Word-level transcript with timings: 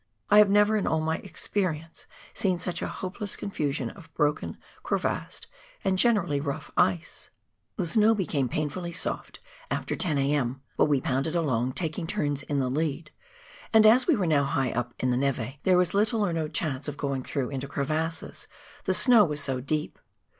I 0.31 0.39
have 0.39 0.49
never 0.49 0.75
in 0.77 0.87
all 0.87 0.99
my 0.99 1.17
experience 1.17 2.07
seen 2.33 2.57
such 2.57 2.81
a 2.81 2.87
hopeless 2.87 3.35
confusion 3.35 3.91
of 3.91 4.11
broken, 4.15 4.57
crevassed, 4.81 5.45
and 5.83 5.95
generally 5.95 6.39
rough 6.41 6.71
ice. 6.75 7.29
The 7.75 7.85
snow 7.85 8.15
became 8.15 8.49
painfully 8.49 8.93
soft 8.93 9.39
after 9.69 9.95
10 9.95 10.17
a.m., 10.17 10.63
but 10.75 10.85
we 10.85 11.01
pounded 11.01 11.35
along— 11.35 11.73
taking 11.73 12.07
turns 12.07 12.41
in 12.41 12.57
the 12.57 12.67
lead— 12.67 13.11
and 13.73 13.85
as 13.85 14.07
we 14.07 14.15
were 14.15 14.25
now 14.25 14.45
high 14.45 14.71
up 14.71 14.95
in 14.97 15.11
the 15.11 15.17
nev^, 15.17 15.57
there 15.61 15.77
was 15.77 15.93
little 15.93 16.25
or 16.25 16.33
no 16.33 16.47
chance 16.47 16.87
of 16.87 16.97
going 16.97 17.21
through 17.21 17.49
into 17.51 17.67
crevasses, 17.67 18.47
the 18.85 18.95
snow 18.95 19.23
was 19.23 19.43
so 19.43 19.59
deep. 19.61 19.99